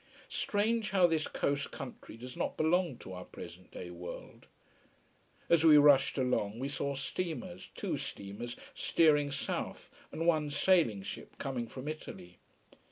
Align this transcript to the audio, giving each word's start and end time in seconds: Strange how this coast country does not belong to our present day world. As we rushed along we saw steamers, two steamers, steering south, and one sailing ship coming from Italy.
Strange 0.29 0.89
how 0.89 1.05
this 1.05 1.27
coast 1.27 1.69
country 1.69 2.17
does 2.17 2.35
not 2.35 2.57
belong 2.57 2.97
to 2.97 3.13
our 3.13 3.23
present 3.25 3.69
day 3.69 3.91
world. 3.91 4.47
As 5.47 5.63
we 5.63 5.77
rushed 5.77 6.17
along 6.17 6.57
we 6.57 6.69
saw 6.69 6.95
steamers, 6.95 7.69
two 7.75 7.97
steamers, 7.97 8.55
steering 8.73 9.29
south, 9.29 9.91
and 10.11 10.25
one 10.25 10.49
sailing 10.49 11.03
ship 11.03 11.37
coming 11.37 11.67
from 11.67 11.87
Italy. 11.87 12.39